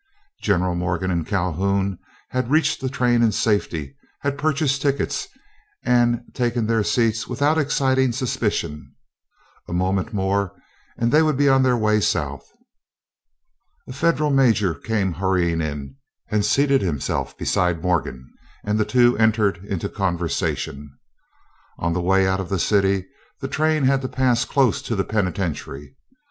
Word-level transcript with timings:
General 0.41 0.73
Morgan 0.73 1.11
and 1.11 1.27
Calhoun 1.27 1.99
had 2.31 2.49
reached 2.49 2.81
the 2.81 2.89
train 2.89 3.21
in 3.21 3.31
safety; 3.31 3.95
had 4.21 4.35
purchased 4.35 4.81
tickets, 4.81 5.27
and 5.83 6.23
taken 6.33 6.65
their 6.65 6.83
seats 6.83 7.27
without 7.27 7.59
exciting 7.59 8.11
suspicion. 8.11 8.95
A 9.67 9.73
moment 9.73 10.11
more 10.11 10.59
and 10.97 11.11
they 11.11 11.21
would 11.21 11.37
be 11.37 11.47
on 11.47 11.61
their 11.61 11.77
way 11.77 11.99
South. 12.01 12.43
A 13.87 13.93
Federal 13.93 14.31
major 14.31 14.73
came 14.73 15.13
hurrying 15.13 15.61
in 15.61 15.97
and 16.31 16.43
seated 16.43 16.81
himself 16.81 17.37
beside 17.37 17.83
Morgan, 17.83 18.27
and 18.63 18.79
the 18.79 18.85
two 18.85 19.15
entered 19.19 19.57
into 19.63 19.87
conversation. 19.87 20.97
On 21.77 21.93
the 21.93 22.01
way 22.01 22.27
out 22.27 22.39
of 22.39 22.49
the 22.49 22.57
city 22.57 23.05
the 23.39 23.47
train 23.47 23.83
had 23.83 24.01
to 24.01 24.07
pass 24.07 24.45
close 24.45 24.81
to 24.81 24.95
the 24.95 25.03
penitentiary. 25.03 25.95